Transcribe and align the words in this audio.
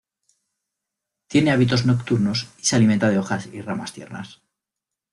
Tiene 1.27 1.51
hábitos 1.51 1.85
nocturnos 1.85 2.47
y 2.57 2.65
se 2.65 2.75
alimenta 2.75 3.07
de 3.11 3.19
hojas 3.19 3.45
y 3.53 3.61
ramas 3.61 3.93
tiernas. 3.93 4.41